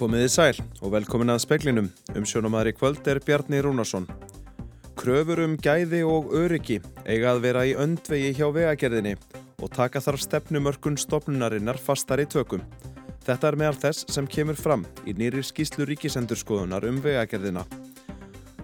[0.00, 1.88] Komiði sæl og velkomin að speklinum.
[2.16, 4.06] Um sjónumæri kvöld er Bjarni Rúnarsson.
[4.96, 9.12] Kröfur um gæði og öryggi eiga að vera í öndvegi hjá vegagerðinni
[9.60, 12.64] og taka þarf stefnumörkun stopnunarinnar fastar í tökum.
[13.28, 17.68] Þetta er meðal þess sem kemur fram í nýri skýslu ríkisendurskoðunar um vegagerðina.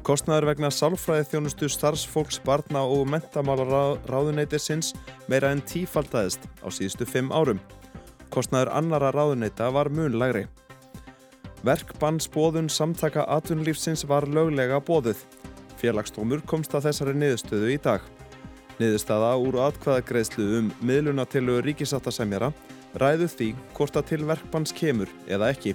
[0.08, 4.94] Kostnaður vegna sálfræði þjónustu starfsfólks, barna og mentamála ráðuneytisins
[5.28, 7.60] meira en tífaldæðist á síðustu fimm árum.
[8.32, 10.48] Kostnaður annara ráðuneyta var munlægri.
[11.66, 15.18] Verkbannsbóðun samtaka atvinnulífsins var löglega bóðuð.
[15.80, 18.04] Félagsdómur komst að þessari niðurstöðu í dag.
[18.78, 22.52] Niðurstaða úr atkvæðagreðslu um miðlunatilu ríkisáttasemjara
[23.02, 25.74] ræðu því hvort að til verkbanns kemur eða ekki.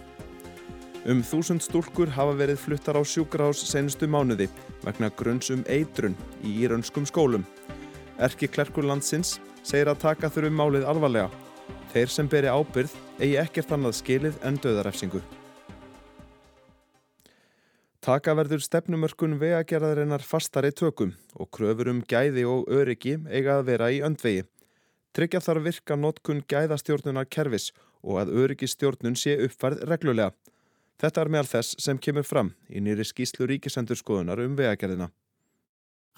[1.12, 4.48] Um þúsund stúlkur hafa verið fluttar á sjúkrahás senustu mánuði
[4.86, 7.44] vegna grunns um eitrun í íraunskum skólum.
[8.22, 11.28] Erki Klerkur landsins segir að taka þurfu málið alvarlega.
[11.92, 15.26] Þeir sem beri ábyrð eigi ekkert annað skilið en döðarefsingu.
[18.02, 23.90] Taka verður stefnumörkun vegagerðarinnar fastari tökum og kröfur um gæði og öryggi eiga að vera
[23.94, 24.48] í öndvegi.
[25.14, 27.70] Tryggja þarf virka notkun gæðastjórnunar kervis
[28.02, 30.34] og að öryggistjórnun sé uppfærð reglulega.
[30.98, 35.12] Þetta er meðal þess sem kemur fram í nýri skýslu ríkisendurskoðunar um vegagerðina.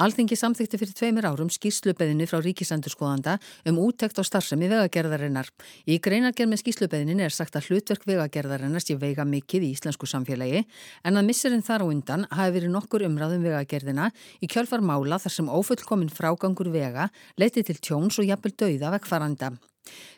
[0.02, 3.36] Alþingi samþykti fyrir tveimir árum skýslubeðinni frá ríkisendurskoðanda
[3.70, 5.52] um úttekt á starfsemi vegagerðarinnar.
[5.86, 10.64] Í greinargerð með skýslubeðinni er sagt að hlutverk vegagerðarinnar sé veiga mikið í íslensku samfélagi
[11.06, 14.08] en að missurinn þar á undan hafi verið nokkur umræðum vegagerðina
[14.42, 19.54] í kjálfar mála þar sem ófullkominn frágangur vega leiti til tjóns og jafnvel dauða vegfaranda.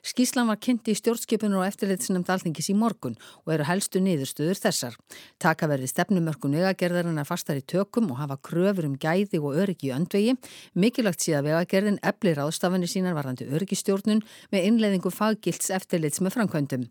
[0.05, 4.97] Skíslan var kynnt í stjórnskipunur og eftirleitsinum dalþingis í morgun og eru helstu niðurstöður þessar.
[5.41, 9.91] Taka verði stefnumörkun vegagerðarinn að fastar í tökum og hafa kröfur um gæði og öryggi
[9.91, 10.35] í öndvegi.
[10.73, 16.89] Mikilvægt síðan vegagerðin eflir ástafanir sínar varandi öryggistjórnun með innleiðingu faggilts eftirleits með framkvæmdum.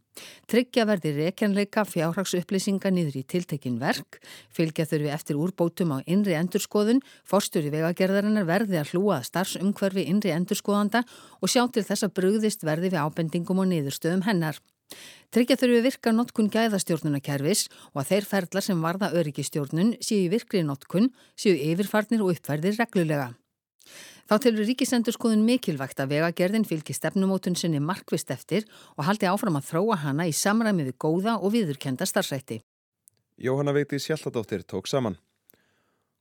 [0.51, 4.21] Tryggja verði rekenleika fjárhagsupplýsinga niður í tiltekin verk,
[4.55, 10.35] fylgja þurfi eftir úrbótum á innri endurskoðun, forstur í vegagerðarinnar verði að hlúa starfsumhverfi innri
[10.37, 11.03] endurskoðanda
[11.41, 14.61] og sjá til þess að brugðist verði við ábendingum og niðurstöðum hennar.
[15.35, 21.11] Tryggja þurfi virka notkun gæðastjórnunarkerfis og að þeir ferðlar sem varða öryggistjórnun séu virkri notkun,
[21.35, 23.33] séu yfirfarnir og uppfærðir reglulega.
[24.25, 28.65] Þá telur ríkisendurskoðun mikilvægt að vegagerðin fylgi stefnumótun sinni markvist eftir
[28.97, 32.63] og haldi áfram að þróa hana í samræmi við góða og viðurkenda starfsætti.
[33.37, 35.19] Jóhanna Veiti Sjalladóttir tók saman.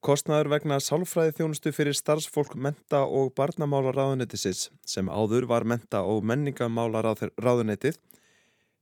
[0.03, 6.25] Kostnaður vegna sálfræði þjónustu fyrir starfsfólk menta og barnamála ráðuneytisins sem áður var menta og
[6.27, 7.05] menningamála
[7.39, 8.01] ráðuneytið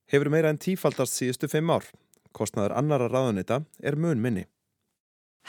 [0.10, 1.86] hefur meira en tífaldast síðustu fimm ár.
[2.34, 4.48] Kostnaður annara ráðuneyta er mun minni.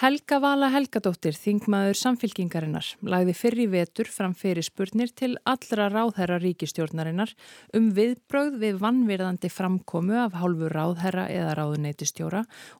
[0.01, 7.35] Helga Vala Helgadóttir, þingmaður samfylkingarinnar, lagði fyrri vetur fram fyrir spurnir til allra ráðherra ríkistjórnarinnar
[7.77, 12.09] um viðbröð við vannvirðandi framkomu af hálfu ráðherra eða ráðuneyti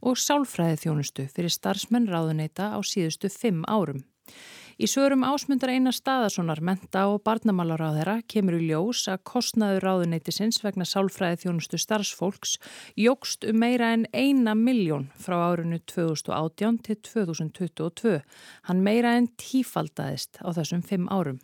[0.01, 4.03] og sálfræði þjónustu fyrir starfsmenn ráðuneyta á síðustu fimm árum.
[4.83, 10.83] Í sögurum ásmundar eina staðasonar menta og barnamálaráðera kemur í ljós að kostnaður ráðuneytisins vegna
[10.91, 12.57] sálfræði þjónustu starfsfólks
[12.99, 18.27] jógst um meira en eina miljón frá árinu 2018 til 2022.
[18.67, 21.39] Hann meira en tífaldaðist á þessum fimm árum.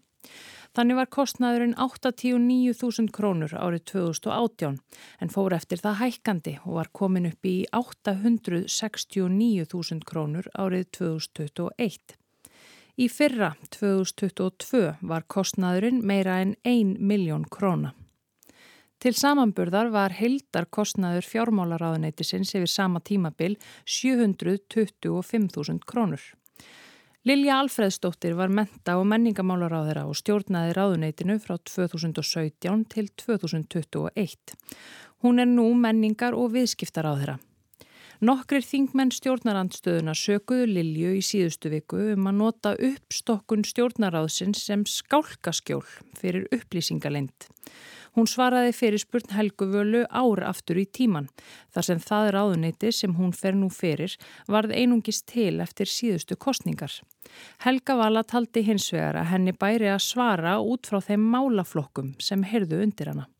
[0.75, 4.83] Þannig var kostnaðurinn 89.000 krónur árið 2018
[5.23, 12.18] en fór eftir það hækkandi og var komin upp í 869.000 krónur árið 2021.
[12.99, 17.93] Í fyrra 2022 var kostnaðurinn meira en 1 miljón króna.
[18.99, 23.55] Til samanburðar var heildar kostnaður fjármálaráðuneytisins yfir sama tímabil
[23.87, 26.19] 725.000 krónur.
[27.23, 34.59] Lilja Alfredsdóttir var menta og menningamálaráðera og stjórnaði ráðuneytinu frá 2017 til 2021.
[35.23, 37.39] Hún er nú menningar og viðskiptaráðera.
[38.19, 45.85] Nokkrir þingmenn stjórnarandstöðuna sökuðu Lilju í síðustu viku um að nota uppstokkun stjórnaráðsins sem skálkaskjól
[46.19, 47.47] fyrir upplýsingalind.
[48.19, 51.31] Hún svaraði fyrir spurn Helgu völu ára aftur í tíman
[51.71, 54.19] þar sem það ráðuneyti sem hún fer nú fyrir
[54.51, 56.91] varð einungist til eftir síðustu kostningar.
[57.63, 62.43] Helga Vala taldi hins vegar að henni bæri að svara út frá þeim málaflokkum sem
[62.43, 63.31] herðu undir hana.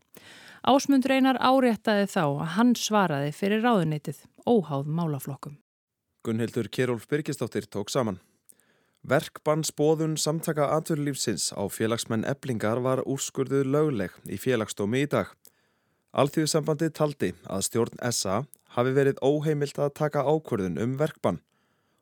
[0.63, 5.59] Ásmundur einar áréttaði þá að hann svaraði fyrir ráðuneytið óháð málaflokkum.
[6.25, 8.21] Gunnhildur Kjærólf Birgisdóttir tók saman.
[9.09, 15.29] Verkbannsbóðun samtaka aturlífsins á félagsmenn eblingar var úrskurðuð lögleg í félagsdómi í dag.
[16.17, 18.41] Alþjóðsambandi taldi að stjórn SA
[18.75, 21.43] hafi verið óheimilt að taka ákvörðun um verkbann.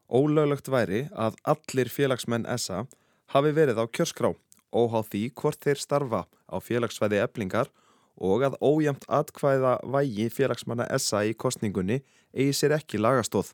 [0.09, 2.87] Ólöglegt væri að allir félagsmenn SA
[3.35, 4.31] hafi verið á kjörskrá,
[4.73, 7.73] óháð því hvort þeir starfa á félagsvæði eblingar
[8.17, 12.01] og að ójæmt atkvæða vægi félagsmanna SA í kostningunni
[12.33, 13.53] eigi sér ekki lagastóð.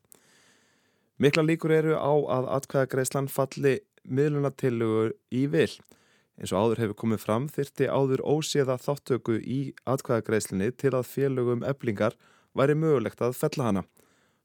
[1.19, 5.71] Mikla líkur eru á að atkvæðagreislan falli miðlunatillugur í vil.
[6.41, 11.67] Eins og áður hefur komið fram þyrti áður óséða þáttöku í atkvæðagreislinni til að félögum
[11.69, 12.17] eblingar
[12.59, 13.83] væri mögulegt að fella hana.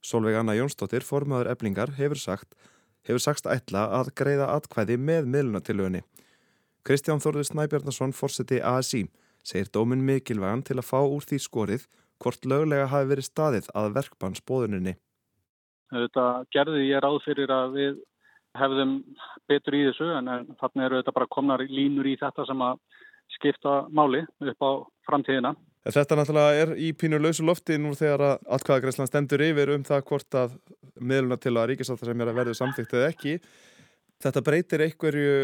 [0.02, 2.54] Solveig Anna Jónsdóttir, formadur eblingar, hefur sagt,
[3.08, 6.04] hefur sagst ætla að greiða atkvæði með miðlunatillugunni.
[6.86, 9.08] Kristján Þorður Snæbjörnarsson, fórseti ASI,
[9.46, 11.86] segir dómin mikilvægan til að fá úr því skorið
[12.22, 14.96] hvort löglega hafi verið staðið að verkbanns bóðuninni.
[15.94, 18.00] Þetta gerði ég ráð fyrir að við
[18.58, 18.94] hefðum
[19.48, 22.80] betur í þessu en þannig eru þetta bara komnar línur í þetta sem að
[23.36, 24.70] skipta máli upp á
[25.08, 25.54] framtíðina.
[25.88, 30.04] Þetta náttúrulega er í pínu lausu lofti nú þegar að allkvæðagreislan stendur yfir um það
[30.10, 30.56] hvort að
[30.98, 33.36] miðluna til að ríkisáttar sem er að verðu samþygt eða ekki.
[34.18, 35.34] Þetta breytir einhverju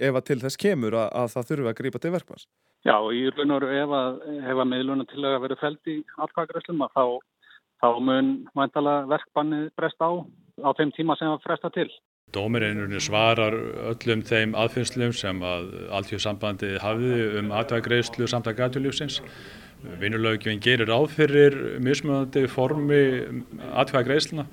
[0.00, 2.46] ef að til þess kemur að, að það þurfi að grípa til verkmanns.
[2.86, 4.20] Já, í raun og veru ef að,
[4.54, 7.04] að miðluna til að verðu fælt í allkvæðagreislum þá,
[7.82, 10.10] þá mun mæntala verkmanni breyst á
[10.64, 11.88] á þeim tíma sem það fresta til.
[12.30, 13.56] Dómirinn svarar
[13.90, 19.18] öllum þeim aðfinnslum sem að alltjóðsambandi hafiði um aðvægreyslu samt að gætulífsins.
[19.98, 23.00] Vinnulögjum gerir áfyrir mismunandi formi
[23.72, 24.46] aðvægreisluna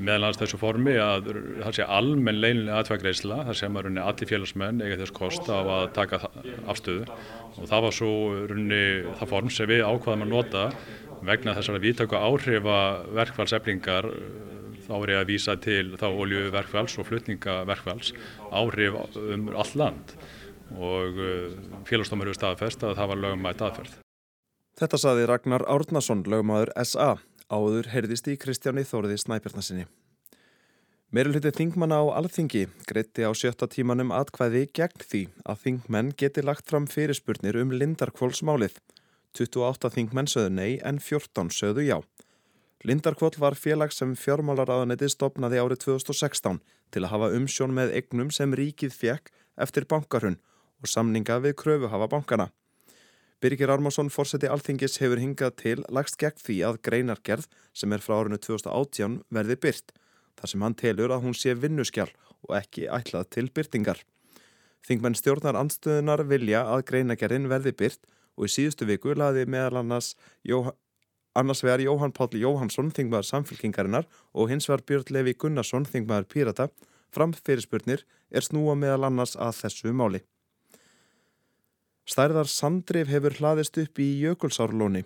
[0.00, 1.30] meðal hans þessu formi að
[1.60, 5.60] það sé almenn leinilega aðvægreysla þar sem að runni allir félagsmenn eiga þess kost á
[5.60, 6.22] að taka
[6.70, 7.06] afstöðu.
[7.60, 8.12] Og það var svo
[8.50, 8.82] runni
[9.20, 10.66] það form sem við ákvaðum að nota
[11.26, 12.78] vegna þessara vítöku áhrifa
[13.18, 14.08] verkfallseflingar
[14.90, 18.12] þá er ég að vísa til þá oljuverkfalls og flutningaverkfalls
[18.50, 20.14] áhrif um all land.
[20.70, 21.50] Og uh,
[21.88, 23.98] félagsdómar hefur staðfest að það var lögumætt aðferð.
[24.80, 27.08] Þetta saði Ragnar Árnason, lögumæður SA,
[27.50, 29.88] áður heyrðist í Kristjáni Þóriði Snæbjörnarsinni.
[31.10, 36.70] Meirulhutið þingmanna á alþingi greitti á sjötta tímanum atkvæði gegn því að þingmenn geti lagt
[36.70, 38.76] fram fyrirspurnir um Lindarkvólsmálið.
[39.34, 41.96] 28 þingmenn sögðu nei en 14 sögðu já.
[42.86, 46.62] Lindarkvoll var félag sem fjármálaráðaneti stopnaði árið 2016
[46.94, 50.38] til að hafa umsjón með egnum sem ríkið fjekk eftir bankarhun
[50.80, 52.48] og samninga við kröfuhafa bankana.
[53.40, 58.18] Birgir Armason fórseti alþingis hefur hingað til lagst gegn því að greinargerð sem er frá
[58.18, 59.94] árinu 2018 verði byrt,
[60.36, 62.10] þar sem hann telur að hún sé vinnuskjál
[62.48, 64.02] og ekki ætlað til byrtingar.
[64.84, 68.04] Þingmenn stjórnar anstöðunar vilja að greinagerðin verði byrt
[68.36, 70.14] og í síðustu viku laði meðal annars
[70.44, 70.76] Jóhann
[71.38, 76.66] Annars vegar Jóhann Páll Jóhannsson, þingmaður samfélkingarinnar og hins vegar Björn Levi Gunnarsson, þingmaður Pírata,
[77.14, 78.02] fram fyrirspurnir
[78.34, 80.24] er snúa meðal annars að þessu máli.
[82.10, 85.04] Stærðar Sandrif hefur hlaðist upp í Jökulsárlóni.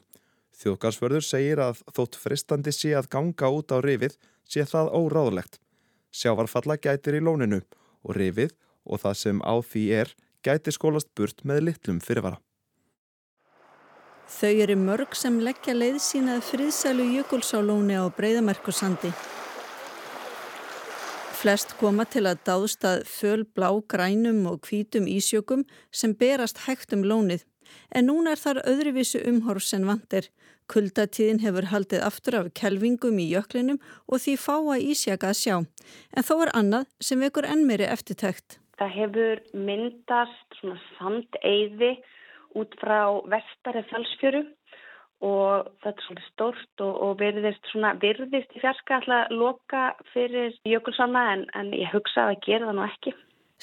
[0.56, 4.14] Þjóðgarsförður segir að þótt fristandi sé að ganga út á rifið
[4.48, 5.58] sé það óráðlegt.
[6.14, 7.60] Sjávarfalla gætir í lóninu
[8.06, 8.54] og rifið
[8.88, 10.14] og það sem á því er
[10.46, 12.40] gæti skólast burt með litlum fyrirvara.
[14.24, 19.12] Þau eru mörg sem leggja leið sínað friðsælu jökulsálóni á breyðamerkursandi.
[21.44, 27.02] Flest koma til að dáðstað föl blá grænum og hvítum ísjökum sem berast hægt um
[27.04, 27.42] lónið.
[27.92, 30.30] En núna er þar öðruvísu umhorf sem vandir.
[30.72, 33.76] Kuldatíðin hefur haldið aftur af kelvingum í jöklinum
[34.08, 35.56] og því fá að ísjaka að sjá.
[36.16, 38.56] En þó er annað sem vekur enn meiri eftirtækt.
[38.80, 41.92] Það hefur myndast svona sandeiði
[42.56, 44.46] út frá vestari fjálsfjöru
[45.24, 50.56] og þetta er svolítið stórt og, og virðist, svona, virðist í fjarska alltaf loka fyrir
[50.68, 53.14] jökulsanna en, en ég hugsa að gera það nú ekki.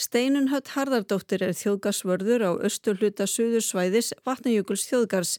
[0.01, 5.35] Steinun Hött Harðardóttir er þjóðgasvörður á östurluta suðursvæðis vatnajökuls þjóðgars.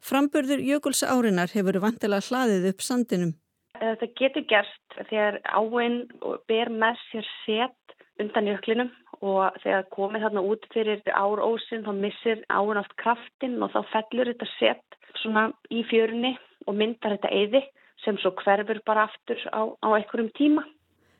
[0.00, 3.34] Framburður jökuls árinar hefur vantilega hlaðið upp sandinum.
[3.76, 6.06] Þetta getur gerst þegar áinn
[6.48, 11.92] ber með sér set undan jöklinum og þegar komið þarna út fyrir ár ósinn þá
[11.98, 17.32] missir áinn oft kraftin og þá fellur þetta set svona í fjörunni og myndar þetta
[17.32, 17.62] eyði
[18.04, 20.64] sem svo hverfur bara aftur á, á einhverjum tíma.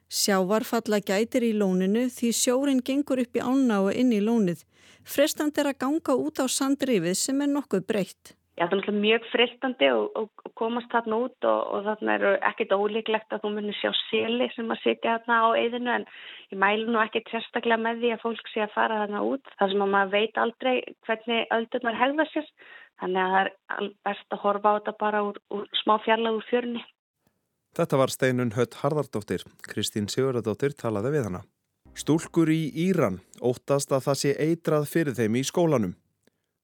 [0.07, 4.63] Sjávarfalla gætir í lóninu því sjórin gengur upp í ána og inn í lónið.
[5.07, 8.37] Frestand er að ganga út á sandrifið sem er nokkuð breytt.
[8.57, 12.71] Já, það er náttúrulega mjög fristandi og komast þarna út og, og þarna er ekkit
[12.73, 16.07] ólíklegt að þú munir sjá seli sem að sitja þarna á eyðinu en
[16.55, 19.53] ég mælu nú ekki sérstaklega með því að fólk sé að fara þarna út.
[19.59, 20.75] Það sem að maður veit aldrei
[21.05, 22.49] hvernig öldurnar hegða sér
[23.01, 26.47] Þannig að það er best að horfa á þetta bara úr, úr smá fjarlag úr
[26.49, 26.83] fjörni.
[27.77, 29.45] Þetta var steinun Hött Harðardóttir.
[29.69, 31.43] Kristín Sigurðardóttir talaði við hana.
[31.97, 35.95] Stúlkur í Íran óttast að það sé eitrað fyrir þeim í skólanum.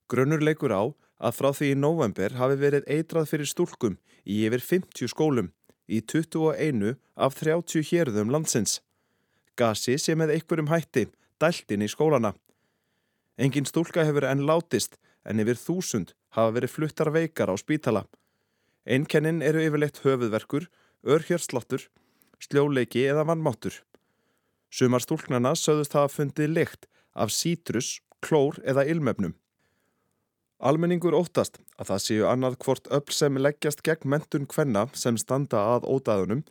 [0.09, 0.83] Grönnur leikur á
[1.23, 5.51] að frá því í november hafi verið eitrað fyrir stúlkum í yfir 50 skólum
[5.87, 8.81] í 21 af 30 hérðum landsins.
[9.57, 11.07] Gasi sé með einhverjum hætti
[11.41, 12.33] dæltinn í skólana.
[13.37, 18.05] Engin stúlka hefur enn látist en yfir þúsund hafa verið fluttar veikar á spítala.
[18.85, 20.67] Einkennin eru yfirleitt höfuðverkur,
[21.03, 21.87] örhjörslottur,
[22.43, 23.79] sljóleiki eða vannmáttur.
[24.73, 29.35] Sumar stúlknarna sögðust hafa fundið lykt af sítrus, klór eða ilmöfnum.
[30.63, 35.59] Almenningur óttast að það séu annað hvort öll sem leggjast gegn mentun hvenna sem standa
[35.75, 36.43] að ódæðunum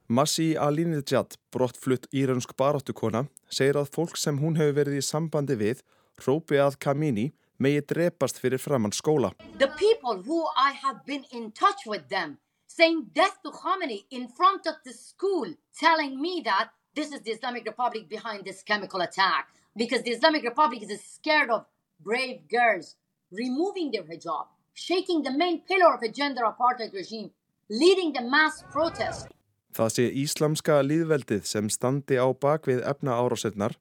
[0.07, 5.81] Massi Alinejad, brottflutt írönsk baráttukona, segir að fólk sem hún hefur verið í sambandi við
[6.21, 9.31] hrópi að Kamini megi drepast fyrir framann skóla.
[9.57, 14.27] The people who I have been in touch with them saying death to Khamenei in
[14.27, 15.47] front of the school
[15.79, 20.43] telling me that this is the Islamic Republic behind this chemical attack because the Islamic
[20.43, 21.65] Republic is scared of
[22.00, 22.95] brave girls
[23.31, 24.45] removing their hijab,
[24.75, 27.31] shaking the main pillar of a gender apartheid regime,
[27.69, 29.29] leading the mass protest.
[29.75, 33.75] Það sé íslamska líðveldið sem standi á bakvið efna árásetnar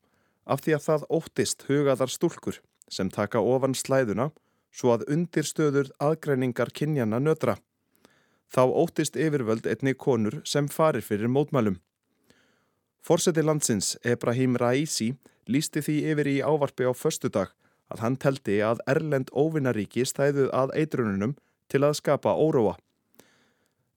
[0.45, 2.59] af því að það óttist hugaðar stúlkur
[2.91, 4.33] sem taka ofan slæðuna
[4.75, 7.57] svo að undirstöður aðgreiningar kynjana nötra.
[8.51, 11.79] Þá óttist yfirvöld einni konur sem farir fyrir mótmælum.
[13.05, 15.13] Forseti landsins Ebrahim Raisi
[15.47, 17.55] lísti því yfir í ávarpi á föstudag
[17.93, 21.37] að hann teldi að Erlend óvinnaríki stæðu að eitrununum
[21.71, 22.75] til að skapa óróa.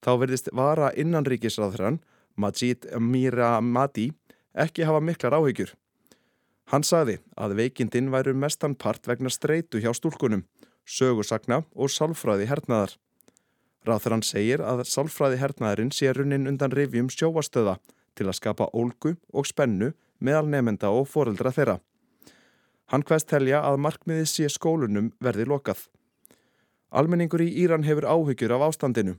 [0.04, 1.98] Þá verðist vara innanríkisraðhrann
[2.38, 4.12] Majid Miramati
[4.54, 5.72] ekki hafa miklar áhyggjur.
[6.70, 10.44] Hann sagði að veikindin væru mestan part vegna streitu hjá stúlkunum,
[10.84, 12.94] sögursagna og sálfræði hernaðar.
[13.88, 17.78] Ráþrann segir að sálfræði hernaðarinn sé runnin undan rifjum sjóastöða
[18.18, 21.78] til að skapa ólgu og spennu meðal nefenda og foreldra þeirra.
[22.92, 25.86] Hann hvaðst telja að markmiði sé skólunum verði lokað.
[26.90, 29.18] Almenningur í Íran hefur áhyggjur af ástandinu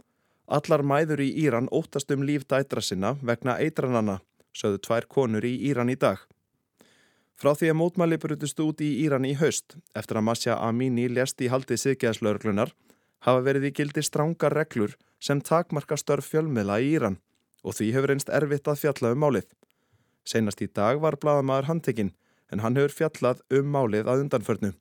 [0.51, 4.17] Allar mæður í Íran óttast um líf dætra sinna vegna eitranana,
[4.51, 6.19] sögðu tvær konur í Íran í dag.
[7.39, 11.39] Frá því að mótmæli brutist út í Íran í haust, eftir að Masja Amini lest
[11.39, 12.73] í haldið siðgeðslaurglunar,
[13.23, 17.17] hafa verið í gildi strángar reglur sem takmarka störf fjölmiðla í Íran
[17.63, 19.47] og því hefur einst erfitt að fjalla um málið.
[20.27, 22.11] Seinast í dag var bladamaður handtekinn
[22.51, 24.75] en hann hefur fjallað um málið að undanförnu.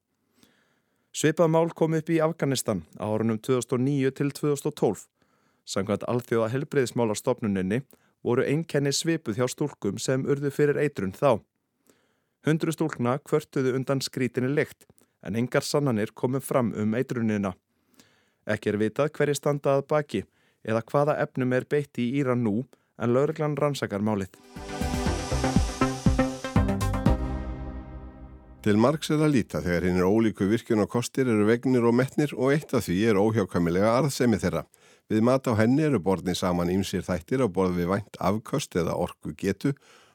[1.15, 5.07] Svipað mál kom upp í Afganistan á árunum 2009 til 2012
[5.65, 7.83] Samkvæmt alþjóða helbreyðismála stopnuninni
[8.25, 11.41] voru einkenni svipuð hjá stúlkum sem urðu fyrir eitrun þá.
[12.47, 14.87] Hundru stúlkna kvörtuðu undan skrítinni lykt
[15.23, 17.53] en engar sannanir komum fram um eitrunina.
[18.49, 20.25] Ekki er vitað hverji standað baki
[20.65, 22.63] eða hvaða efnum er beitt í Íran nú
[23.01, 24.33] en lauruglan rannsakar málið.
[28.61, 31.95] Til margs er að líta þegar hinn er ólíku virkun og kostir eru vegnir og
[31.97, 34.67] metnir og eitt af því er óhjákvæmilega arðsemi þeirra.
[35.11, 38.95] Við mat á henni eru borðni saman ímsir þættir á borð við vænt afköst eða
[38.95, 39.73] orku getu,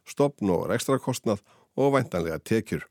[0.07, 1.41] stopn og rekstrakostnað
[1.75, 2.85] og væntanlega tekjur.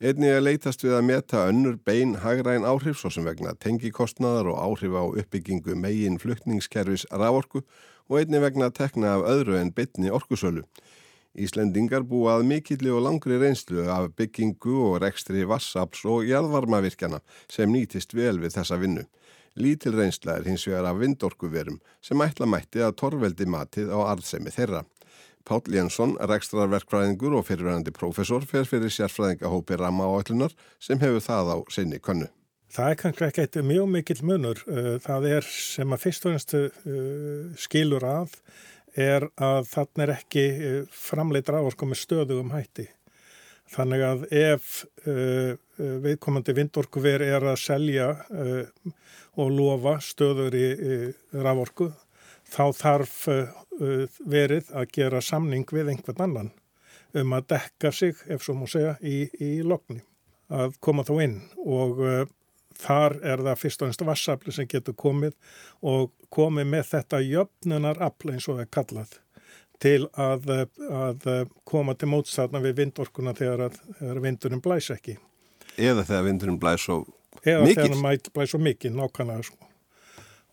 [0.00, 4.62] Einnig er leitast við að meta önnur bein hagræn áhrif svo sem vegna tengikostnaðar og
[4.62, 7.60] áhrif á uppbyggingu megin flutningskerfis raforku
[8.08, 10.62] og einnig vegna tekna af öðru en bytni orkusölu.
[11.36, 17.70] Íslendingar búa að mikilli og langri reynslu af byggingu og rekstri vassaps og jarðvarmavirkjana sem
[17.70, 19.04] nýtist vel við þessa vinnu.
[19.60, 24.52] Lítil reynsla er hins vegar af vindorkuverum sem ætla mætti að torveldi matið á arðsemi
[24.54, 24.84] þeirra.
[25.44, 31.56] Pál Jensson, rekstrarverkfræðingur og fyrirverandi prófessor, fer fyrir sérfræðingahópi Ramma áallunar sem hefur það á
[31.72, 32.28] sinni könnu.
[32.70, 34.60] Það er kannski ekki eitt mjög mikill munur.
[35.02, 36.60] Það er sem að fyrst og ennstu
[37.58, 38.36] skilur að
[38.98, 40.44] er að þann er ekki
[40.94, 42.86] framleitt rávorku með stöðugum hætti.
[43.70, 44.70] Þannig að ef
[45.80, 48.94] uh, viðkomandi vindorkuver er að selja uh,
[49.40, 50.68] og lofa stöður í,
[51.32, 51.88] rávorku,
[52.50, 53.46] þá þarf uh,
[54.28, 56.52] verið að gera samning við einhvern annan
[57.16, 60.02] um að dekka sig, ef svo múið segja, í, í lokni
[60.50, 62.20] að koma þá inn og uh,
[62.80, 65.34] þar er það fyrst og ennst vassafli sem getur komið
[65.86, 69.18] og komið með þetta jöfnunar afl eins og það er kallað
[69.80, 70.50] til að,
[70.92, 71.26] að
[71.68, 75.16] koma til mótstatna við vindorkuna þegar, að, þegar vindurinn blæs ekki.
[75.78, 77.16] Eða þegar vindurinn blæs svo mikið?
[77.50, 79.60] Eða þegar hann blæs svo mikið, nákvæmlega sko.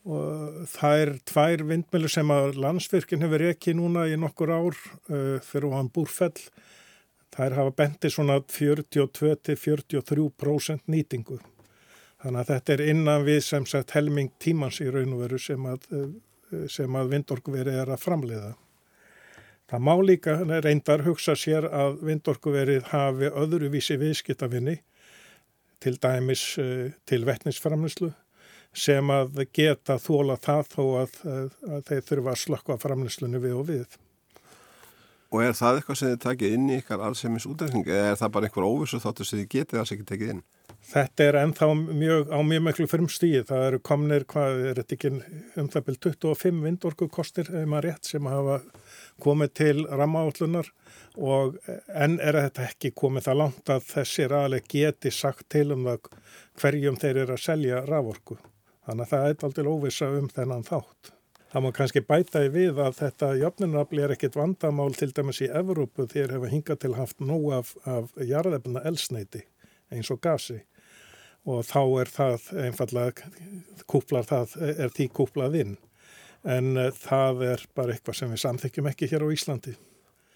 [0.07, 0.23] Og
[0.71, 5.75] það er tvær vindmjölu sem að landsvirkinn hefur ekki núna í nokkur ár uh, fyrir
[5.75, 6.41] hann búrfell.
[7.35, 11.37] Það er hafa bendið svona 42-43% nýtingu.
[12.23, 15.61] Þannig að þetta er innan við sem sagt helming tímans í raun og veru sem
[15.69, 15.79] að,
[16.71, 18.53] sem að vindorkuveri er að framleiða.
[19.67, 24.79] Það má líka reyndar hugsa sér að vindorkuverið hafi öðruvísi viðskiptafinni
[25.83, 28.11] til dæmis eh, til vettnisframleyslu
[28.77, 33.65] sem að geta þóla það þó að, að þeir þurfa að slökka framleyslunni við og
[33.71, 33.95] við.
[35.33, 38.33] Og er það eitthvað sem þið takið inn í ykkar allsefnis útrækning eða er það
[38.35, 40.43] bara einhver óvissu þáttur sem þið getið alls ekki tekið inn?
[40.87, 43.41] Þetta er ennþá mjög, á mjög mjög frumstíð.
[43.49, 45.09] Það eru komnir, hvað er þetta ekki
[45.59, 48.61] um það byrj 25 vindorku kostir, ef maður rétt, sem hafa
[49.23, 50.69] komið til rammaállunar
[51.17, 51.57] og
[51.91, 56.07] enn er þetta ekki komið það langt að þessi ræðileg geti sagt til um það
[56.61, 58.39] hverjum þeir eru að selja raforku.
[58.87, 61.11] Þannig að það er aldrei óvisa um þennan þátt.
[61.51, 65.51] Það má kannski bæta í við að þetta jöfnunarafli er ekkit vandamál til dæmis í
[65.51, 69.43] Evrópu þegar hefur hingað til haft nóg af, af jarðefna elsneiti
[69.91, 70.61] eins og gasi
[71.47, 73.29] og þá er það einfallega,
[73.87, 75.75] kúplar það, er því kúplað inn.
[76.47, 79.75] En uh, það er bara eitthvað sem við samþykjum ekki hér á Íslandi.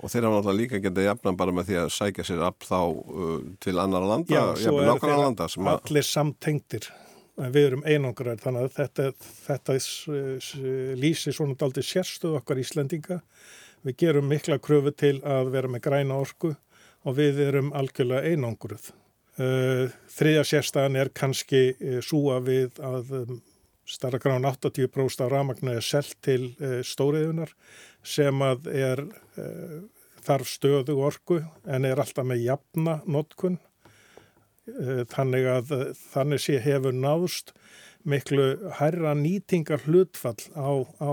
[0.02, 2.80] Og þeir hafa náttúrulega líka getið jafnan bara með því að sækja sér upp þá
[2.82, 6.90] uh, til annar landa, svo er þeir allir samtengtir.
[7.42, 9.06] Við erum einangrar, þannig að þetta,
[9.48, 9.76] þetta
[11.00, 13.22] lýsi svona daldi sérstuð okkar Íslendinga.
[13.88, 16.52] Við gerum mikla kröfu til að vera með græna orku
[17.02, 18.92] og við erum algjörlega einangruð.
[19.42, 23.12] Eh, þriðja sérstæðan er kannski eh, súa við að
[23.88, 27.54] starra gráðan 80% af ramagnu er selt til eh, stóriðunar
[28.04, 29.04] sem að er
[30.26, 33.60] þarf stöðu orku en er alltaf með jafna notkun.
[35.12, 35.72] Þannig að
[36.12, 37.54] þannig sé hefur náðust
[38.06, 41.12] miklu hærra nýtingar hlutfall á, á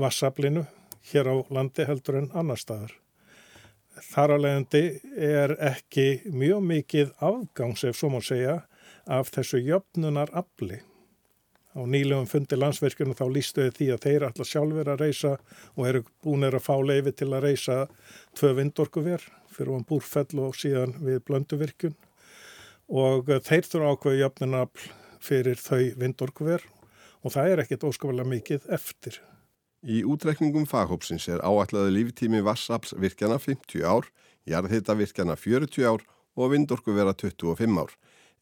[0.00, 0.66] vassaflinu
[1.12, 2.96] hér á landi heldur en annar staðar
[4.02, 4.82] þar að leiðandi
[5.28, 8.60] er ekki mjög mikið afgangs, ef svo má segja,
[9.06, 10.80] af þessu jöfnunar afli.
[11.76, 15.32] Á nýlegum fundi landsverkjunum þá lístuði því að þeir alltaf sjálfur að reysa
[15.74, 17.76] og eru búinir að fá leifi til að reysa
[18.38, 21.96] tvö vindorkuver fyrir um búrfell og síðan við blönduvirkjun
[23.02, 24.88] og þeir þurfa ákveðu jöfnunar afl
[25.26, 26.64] fyrir þau vindorkuver
[27.22, 29.20] og það er ekkit óskafalega mikið eftir.
[29.86, 34.08] Í útrekningum faghópsins er áætlaði líftími vassaflsvirkjana 50 ár,
[34.50, 36.02] jarðhitavirkjana 40 ár
[36.34, 37.92] og vindorkuvera 25 ár.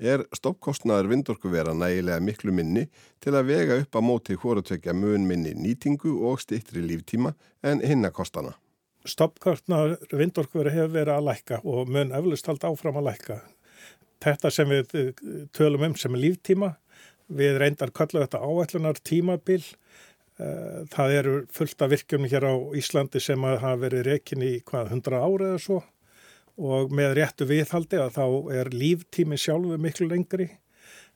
[0.00, 2.86] Er stoppkostnaður vindorkuvera nægilega miklu minni
[3.20, 8.56] til að vega upp að móti hórutvekja mun minni nýtingu og stittri líftíma en hinnakostana?
[9.04, 13.38] Stoppkostnaður vindorkuvera hefur verið að lækka og mun eflust hald áfram að lækka.
[14.24, 15.12] Þetta sem við eh,
[15.52, 16.72] tölum um sem er líftíma,
[17.28, 19.60] við reyndar kallu þetta áætlunar tímabil
[20.34, 25.20] það eru fullt af virkjum hér á Íslandi sem hafa verið rekin í hvað 100
[25.20, 25.80] ára eða svo.
[26.54, 28.26] Og með réttu viðhaldi að þá
[28.60, 30.48] er líftími sjálfu miklu lengri.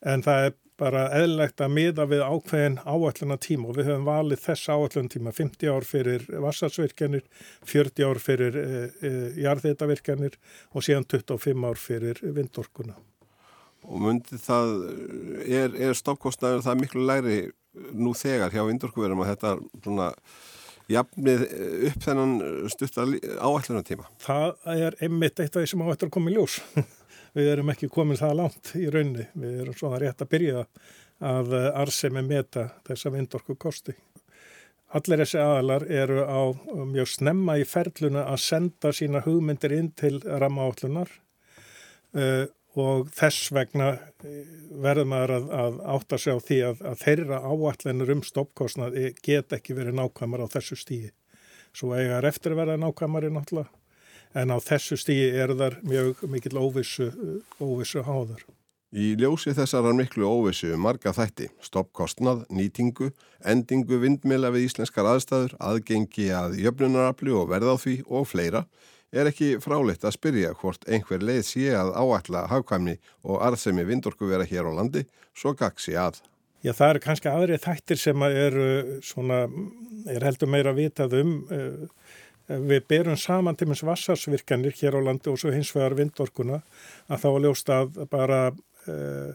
[0.07, 4.43] En það er bara eðlegt að miða við ákveðin áalluna tíma og við höfum valið
[4.45, 7.25] þess áallun tíma 50 ár fyrir vassarsvirkjanir,
[7.67, 8.67] 40 ár fyrir e,
[9.03, 10.39] e, jarðeitavirkjanir
[10.71, 12.95] og síðan 25 ár fyrir vindorkuna.
[13.89, 14.75] Og myndi það,
[15.47, 17.39] er, er stoppkostnaður það miklu læri
[17.75, 20.13] nú þegar hjá vindorkuverum að þetta svona
[20.89, 21.43] jafnið
[21.91, 22.37] upp þennan
[22.73, 23.05] stutta
[23.45, 24.09] áallunatíma?
[24.25, 26.61] Það er einmitt eitt af því sem áttur að koma í ljós.
[27.37, 29.29] við erum ekki komin það langt í raunni.
[29.37, 30.65] Við erum svona rétt að byrja
[31.29, 33.95] að arsemi meta þessa vindorku kosti.
[34.97, 36.41] Allir þessi aðalar eru á
[36.89, 41.11] mjög snemma í ferluna að senda sína hugmyndir inn til rammaállunar
[42.17, 42.47] uh,
[42.83, 43.89] og þess vegna
[44.25, 44.43] eh,
[44.83, 49.57] verður maður að, að átta sig á því að, að þeirra áallinur um stoppkostnað get
[49.57, 51.11] ekki verið nákvæmar á þessu stígi.
[51.77, 53.75] Svo eiga er eftir að verða nákvæmari náttúrulega
[54.37, 57.11] en á þessu stígi er þar mjög mikil óvissu,
[57.61, 58.45] óvissu háður.
[58.89, 63.11] Í ljósi þessarar miklu óvissu um marga þætti, stoppkostnað, nýtingu,
[63.45, 68.65] endingu vindmila við íslenskar aðstæður, aðgengi að jöfnunarafli og verða á því og fleira,
[69.13, 74.29] er ekki fráleitt að spyrja hvort einhver leið sé að áætla hafkvæmni og arðsemi vindorku
[74.29, 75.05] vera hér á landi,
[75.37, 76.21] svo gaksi að.
[76.65, 78.69] Já, það eru kannski aðri þættir sem eru
[79.07, 79.45] svona,
[80.11, 81.85] er heldur meira vitað um uh,
[82.49, 86.63] við berum saman til mins vassarsvirkanir hér á landi og svo hins vegar vindorkuna
[87.07, 89.35] að þá ljósta að bara uh,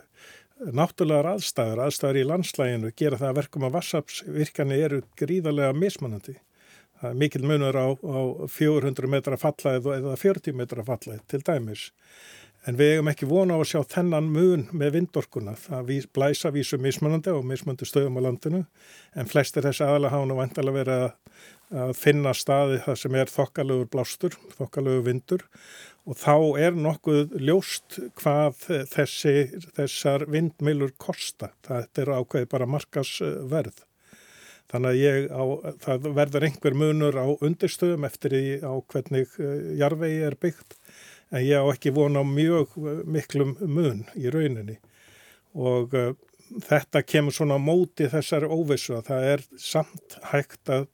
[0.73, 6.35] náttúrulegar aðstæður, aðstæður í landslæginu gera það að verkum að vassarsvirkanir eru gríðarlega mismunandi.
[7.11, 11.89] Mikil munur á, á 400 metra fallæð eða 40 metra fallæð til dæmis.
[12.63, 15.57] En við hefum ekki vona á að sjá þennan mun með vindorkuna.
[15.59, 18.61] Það blæsa vísu mismunandi og mismunandi stöðum á landinu
[19.19, 21.03] en flestir þessi aðalega nú vantilega verið
[21.83, 25.45] að finna staði það sem er þokkalögur blástur, þokkalögur vindur
[26.07, 28.59] og þá er nokkuð ljóst hvað
[28.91, 29.35] þessi,
[29.75, 31.51] þessar vindmilur kosta.
[31.67, 33.83] Það er ákveði bara markasverð.
[34.71, 35.43] Þannig að ég á,
[35.83, 40.77] það verður einhver munur á undirstöðum eftir í á hvernig eh, jarvegi er byggt
[41.33, 44.79] en ég á ekki vona á mjög eh, miklum mun í rauninni.
[45.53, 46.15] Og uh,
[46.65, 50.87] þetta kemur svona móti þessari óvissu að það er samt hægt að,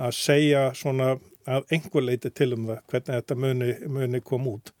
[0.00, 1.16] að segja svona
[1.48, 4.72] að einhver leiti til um það hvernig þetta muni, muni kom út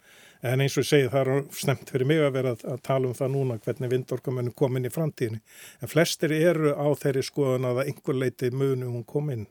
[0.42, 3.10] en eins og ég segi það er snemt fyrir mig að vera að, að tala
[3.10, 5.40] um það núna hvernig vindorkamönnum kom inn í framtíðinni
[5.82, 9.46] en flestir eru á þeirri skoðan að einhver leiti muni hún kom inn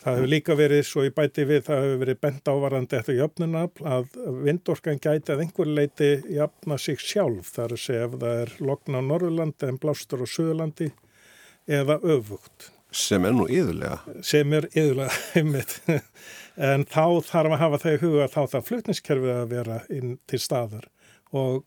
[0.00, 3.84] Það hefur líka verið, svo ég bæti við, það hefur verið bent ávarandi eftir jöfnunafl
[3.84, 4.14] að
[4.46, 7.50] vindorkan gæti að einhver leiti jafna sig sjálf.
[7.52, 10.88] Það er að segja ef það er lokna á Norðurlandi en blástur á Suðurlandi
[11.68, 12.70] eða öfugt.
[12.90, 14.00] Sem er nú yðurlega.
[14.26, 15.76] Sem er yðurlega, einmitt.
[16.60, 20.16] en þá þarf að hafa það í huga að þá það flutniskerfið að vera inn
[20.28, 20.88] til staðar
[21.30, 21.62] og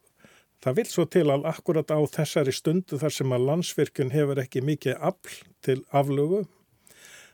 [0.63, 4.63] það vil svo til að akkurat á þessari stundu þar sem að landsvirkun hefur ekki
[4.63, 6.43] mikið afl til aflögu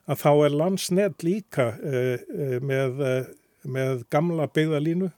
[0.09, 2.27] að þá er landsnett líka uh,
[2.65, 5.11] með, uh, með gamla byggðalínu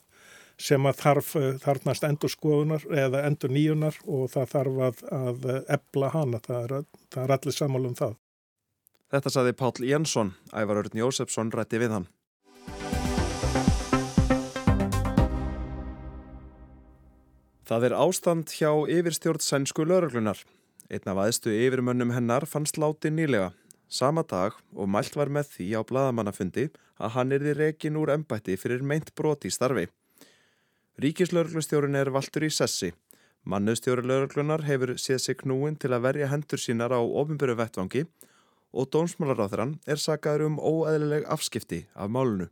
[0.62, 1.30] sem að þarf,
[1.64, 6.90] þarfnast endur skoðunar eða endur nýjunar og það þarf að, að ebla hana, það er,
[7.14, 8.20] það er allir samála um það.
[9.12, 12.06] Þetta saði Pál Jensson, Ævar Örn Jósefsson rætti við hann.
[17.68, 20.40] Það er ástand hjá yfirstjórn sænsku lauruglunar.
[20.92, 23.52] Einn af aðstu yfirmönnum hennar fannst láti nýlega
[23.92, 26.70] sama dag og mælt var með því á bladamannafundi
[27.00, 29.90] að hann er því rekin úr embætti fyrir meint broti starfi.
[31.04, 32.94] Ríkislauglustjórun er valtur í sessi.
[33.44, 38.06] Mannustjóri lauglunar hefur séð sig knúin til að verja hendur sínar á ofinböru vettvangi
[38.74, 42.48] og dónsmálaráþrann er sagaður um óæðileg afskipti af málunu.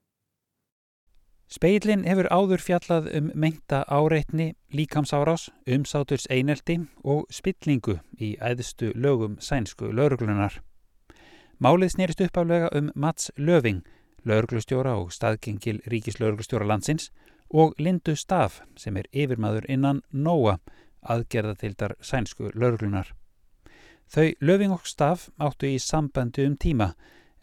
[1.50, 9.40] Speillin hefur áður fjallað um mengta áreitni, líkamsárás, umsáturs einelti og spillingu í æðstu lögum
[9.42, 10.60] sænsku lauruglunar.
[11.58, 13.82] Málið snýrist uppaflega um Mats Löving,
[14.30, 17.10] lauruglustjóra og staðgengil ríkislauruglustjóra landsins
[17.50, 20.60] og Lindu Staf sem er yfirmaður innan NOA,
[21.02, 23.10] aðgerðatildar sænsku lauruglunar.
[24.10, 26.94] Þau Löving og Staf áttu í sambandi um tíma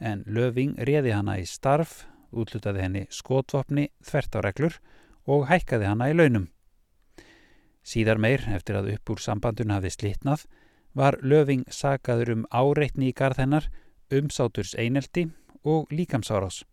[0.02, 4.78] en Löving réði hana í starf, útlutaði henni skotvopni, þvert á reglur
[5.30, 6.48] og hækkaði hana í launum.
[7.86, 10.46] Síðar meir, eftir að upp úr sambandun hafði slitnað,
[10.92, 13.68] var Löving sagaður um áreitni í garð hennar
[14.10, 15.28] umsáturs einelti
[15.62, 16.64] og líkamsárás.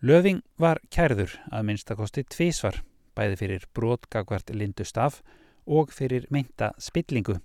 [0.00, 2.82] Löfing var kærður að minnstakosti tvísvar,
[3.16, 5.22] bæði fyrir brotgagvart lindustaf
[5.66, 7.38] og fyrir meinta spillingu.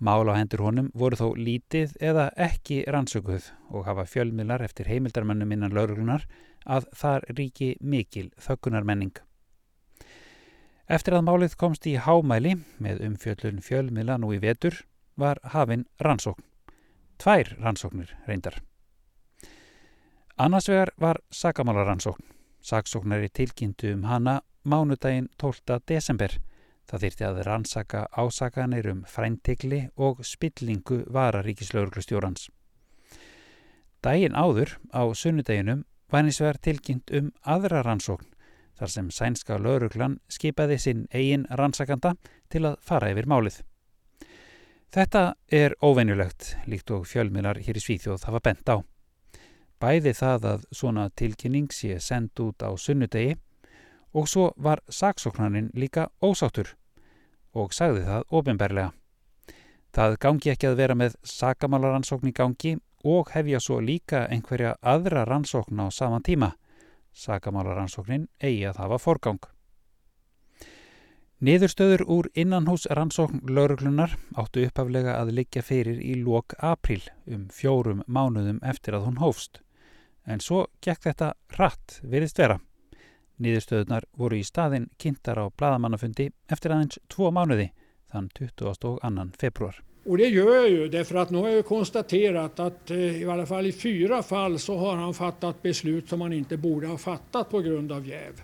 [0.00, 5.52] Mál á hendur honum voru þó lítið eða ekki rannsökuð og hafa fjölmiðlar eftir heimildarmönnum
[5.52, 6.24] innan lauruglunar
[6.64, 9.12] að þar ríki mikil þökkunarmenning.
[10.88, 14.80] Eftir að málið komst í hámæli með umfjöllun fjölmiðla nú í vetur
[15.20, 16.48] var hafinn rannsókn
[17.20, 18.60] tvær rannsóknir reyndar.
[20.36, 22.24] Annars vegar var sakamálarannsókn.
[22.60, 25.80] Saksóknari tilkynntu um hana mánudaginn 12.
[25.88, 26.30] desember.
[26.90, 32.48] Það þýrti að rannsaka ásakanir um fræntikli og spillingu vararíkislauglustjórans.
[34.02, 38.26] Dægin áður á sunnudeginum var eins vegar tilkynnt um aðra rannsókn
[38.80, 42.16] þar sem sænska lauruglan skipaði sinn eigin rannsakanda
[42.50, 43.60] til að fara yfir málið.
[44.90, 48.82] Þetta er óvenjulegt, líkt og fjölmilar hér í Svíþjóð hafa bent á.
[49.78, 53.36] Bæði það að svona tilkynning sé sendt út á sunnudegi
[54.10, 56.74] og svo var saksóknarinn líka ósáttur
[57.52, 58.92] og sagði það ofinberlega.
[59.90, 65.24] Það gangi ekki að vera með sakamálarannsókn í gangi og hefja svo líka einhverja aðra
[65.26, 66.52] rannsókn á saman tíma.
[67.12, 69.40] Sakamálarannsóknin eigi að hafa forgang.
[71.40, 78.04] Niðurstöður úr innanhús rannsókn lauruglunar áttu uppaflega að liggja fyrir í lok april um fjórum
[78.06, 79.62] mánuðum eftir að hún hófst.
[80.28, 82.60] En svo gekk þetta rætt veriðst vera.
[83.40, 87.70] Niðurstöðunar voru í staðin kynntar á bladamannafundi eftir aðeins tvo mánuði
[88.12, 88.98] þann 22.
[89.38, 89.82] februar.
[90.04, 93.66] Och det gör ju därför att nu har jag konstaterat att eh, i alla fall
[93.66, 97.60] i fyra fall så har han fattat beslut som han inte borde ha fattat på
[97.60, 98.42] grund av jäv.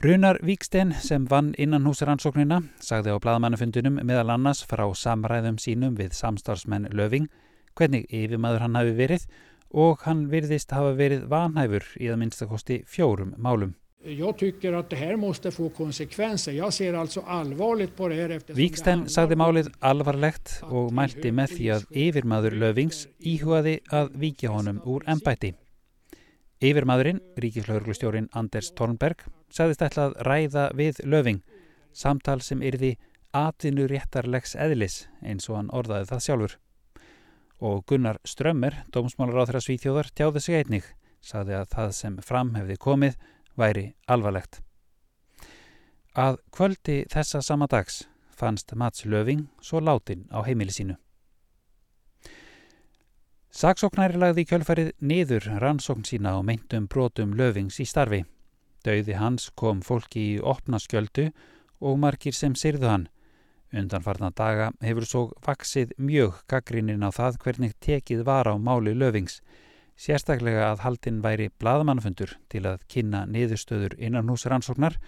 [0.00, 6.14] Runar Víksten sem vann innan húsaransóknina sagði á bladamannafundunum meðal annars frá samræðum sínum við
[6.14, 7.26] samstarfsmenn Löving
[7.74, 9.26] hvernig yfirmaður hann hafi verið
[9.74, 13.74] og hann virðist hafa verið vanhæfur í að minnstakosti fjórum málum.
[14.04, 16.52] Jag tycker att det här måste få konsekvenser.
[16.52, 21.64] Jag ser alltså allvarligt på det här Víksten sagði málið alvarlegt og mælti með því
[21.74, 25.50] að yfirmaður Lövings íhugaði að víkja honum úr ennbætti.
[26.62, 31.40] Yfirmaðurinn, ríkislauglustjórin Anders Tornberg, sagðist ætla að ræða við Löving,
[31.92, 32.92] samtal sem yrði
[33.34, 36.54] atvinnuréttarlegs eðlis eins og hann orðaði það sjálfur.
[37.58, 40.86] Og Gunnar Strömmer, dómsmálar á þeirra svíþjóðar, tjáði sig einnig,
[41.18, 43.18] sagði að það sem fram hefði komið
[43.58, 44.62] væri alvarlegt.
[46.18, 48.06] Að kvöldi þessa sama dags
[48.38, 50.96] fannst Mats Löving svo látin á heimili sínu.
[53.58, 58.24] Saksóknæri lagði kjölfarið niður rannsókn sína á meintum brotum Lövings í starfi.
[58.86, 61.30] Dauði hans kom fólki í opna skjöldu
[61.80, 63.08] og margir sem syrðu hann.
[63.74, 69.40] Undanfarnar daga hefur svo vaksið mjög gaggrinnin á það hvernig tekið var á máli Lövings
[69.98, 74.98] sérstaklega að haldinn væri bladamannfundur til að kynna niðurstöður innan hús rannsóknar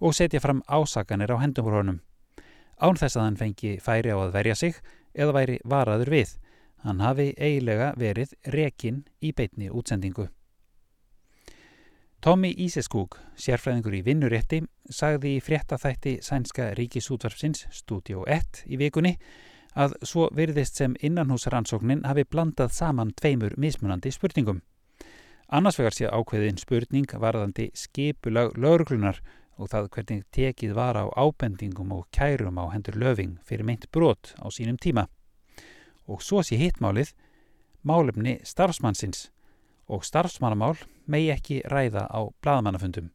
[0.00, 2.00] og setja fram ásakanir á hendumhrónum.
[2.80, 4.80] Án þess að hann fengi færi á að verja sig
[5.14, 6.34] eða væri varaður við.
[6.86, 10.28] Hann hafi eiginlega verið rekinn í beitni útsendingu.
[12.22, 19.12] Tommy Íseskúk, sérfræðingur í vinnurétti, sagði í fréttaþætti sænska ríkisútvarpsins Studio 1 í vikunni
[19.78, 24.62] að svo virðist sem innanhúsrannsóknin hafi blandað saman tveimur mismunandi spurningum.
[25.48, 29.22] Annars vegar sé ákveðin spurning varðandi skipulag lauruglunar
[29.58, 34.34] og það hvernig tekið var á ábendingum og kærum á hendur löfing fyrir meint brot
[34.42, 35.06] á sínum tíma.
[36.06, 37.14] Og svo sé hittmálið
[37.86, 39.28] málefni starfsmannsins
[39.88, 43.10] og starfsmannamál megi ekki ræða á bladamannafundum.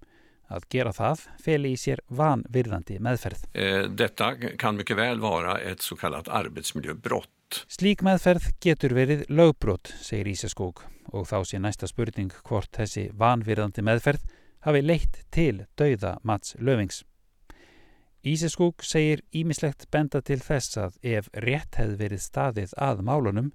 [0.53, 3.47] Att gera það fel i sér vanvirðandi meðferð.
[3.57, 7.65] Eh, detta kan mycket väl vara ett så kallat arbetsmiljöbrott.
[7.67, 13.81] Slík meðferð getur verið lögbrot, segir Ísaskók og þá sé næsta spurning hvort þessi vanvirðandi
[13.85, 14.23] meðferð
[14.65, 17.03] hafi leitt til dauða Mats Lövings.
[18.23, 23.49] Ísaskók segir ímislegt benda til þess að ef rétt hefði verið staðið að málunum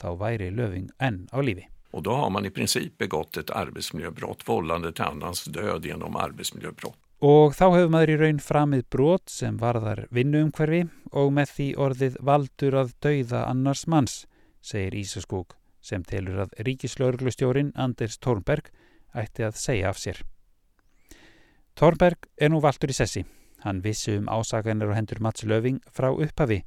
[0.00, 1.68] þá væri Löving enn á lífi.
[1.90, 6.98] Och då har man i princip begått ett arbetsmiljöbrott, vållande till annans död genom arbetsmiljöbrott.
[7.18, 12.18] Og þá hefur maður í raun framið brot sem varðar vinnuumhverfi og með því orðið
[12.22, 14.20] valdur að dauða annars manns,
[14.62, 18.70] segir Ísaskók sem telur að ríkislauglustjórin Anders Tornberg
[19.16, 20.22] ætti að segja af sér.
[21.74, 23.24] Tornberg er nú valdur í sessi.
[23.64, 26.62] Hann vissi um ásaganir og hendur Mats Löving frá upphafi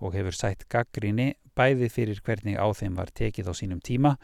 [0.00, 4.16] og hefur sætt gaggríni bæði fyrir hvernig á þeim var tekið á sínum tíma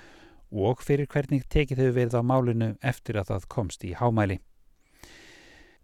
[0.50, 4.40] og fyrir hvernig tekið hefur verið á málinu eftir að það komst í hámæli.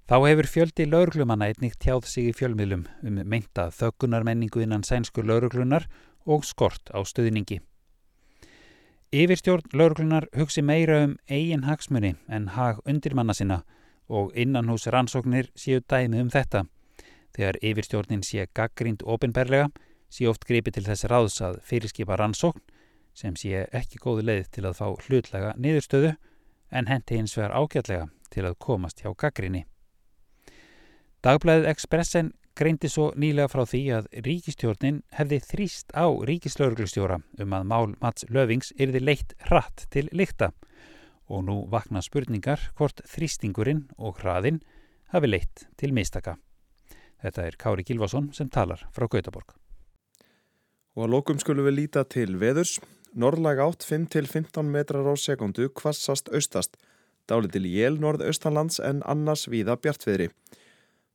[0.07, 5.89] Þá hefur fjöldi lauruglumanna einnig tjáð sig í fjölmiðlum um meinta þöggunarmenningu innan sænsku lauruglunar
[6.27, 7.59] og skort á stöðningi.
[9.11, 13.63] Yfirstjórn lauruglunar hugsi meira um eigin hagsmunni en hag undirmanna sinna
[14.09, 16.67] og innan hús rannsóknir séu dæmi um þetta.
[17.35, 19.71] Þegar yfirstjórnin sé gaggrínd ofinberlega
[20.11, 22.63] sé oft gripi til þess ráðs að fyrirskipa rannsókn
[23.17, 26.13] sem sé ekki góði leið til að fá hlutlega niðurstöðu
[26.77, 29.65] en hendi hins vegar ágætlega til að komast hjá gaggrinni.
[31.25, 37.69] Dagblæðið Expressen greindi svo nýlega frá því að ríkistjórnin hefði þrýst á ríkislauglustjóra um að
[37.73, 40.53] mál Mats Lövings yrði leitt hratt til lykta
[41.27, 44.63] og nú vakna spurningar hvort þrýstingurinn og hraðinn
[45.13, 46.37] hafi leitt til mistaka.
[47.23, 49.57] Þetta er Kári Gilvason sem talar frá Gautaborg.
[50.97, 52.79] Og að lókum skulum við líta til veðurs.
[53.17, 56.77] Norrlæg átt 5-15 metrar á sekundu kvassast austast.
[57.25, 60.29] Dáli til jél norðaustanlands en annars víða bjartviðri.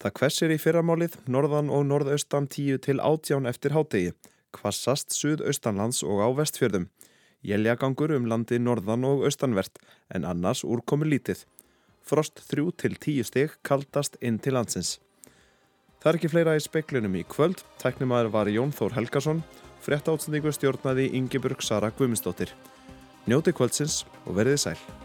[0.02, 4.16] Það kvessir í fyrramálið, norðan og norðaustan 10 til 18 eftir hátegi.
[4.50, 6.90] Kvassast suðaustanlands og á vestfjörðum.
[7.46, 9.78] Jæljagangur um landi norðan og austanvert
[10.10, 11.46] en annars úrkomi lítið.
[12.02, 14.98] Frost 3 til 10 steg kaldast inn til landsins.
[16.02, 17.62] Það er ekki fleira í speklinum í kvöld.
[17.78, 19.46] Tæknimaður var Jón Þór Helgason.
[19.82, 22.54] Frétta átsendingu stjórnaði Ingeborg Sara Guðmundsdóttir.
[23.26, 25.01] Njóti kvöldsins og verðið sæl.